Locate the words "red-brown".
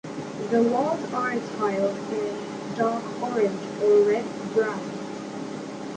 4.01-4.79